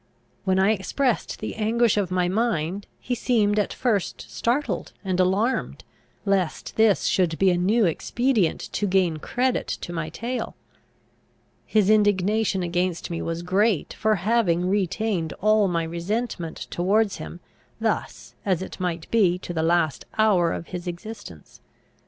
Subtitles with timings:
[0.45, 5.83] When I expressed the anguish of my mind, he seemed at first startled and alarmed,
[6.25, 10.55] lest this should be a new expedient to gain credit to my tale.
[11.67, 17.39] His indignation against me was great for having retained all my resentment towards him,
[17.79, 21.61] thus, as it might be, to the last hour of his existence.